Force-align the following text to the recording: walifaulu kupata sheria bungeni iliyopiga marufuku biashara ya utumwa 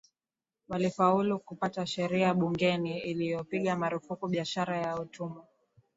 walifaulu 0.67 1.39
kupata 1.39 1.85
sheria 1.85 2.33
bungeni 2.33 2.99
iliyopiga 2.99 3.75
marufuku 3.77 4.27
biashara 4.27 4.77
ya 4.77 4.99
utumwa 4.99 5.47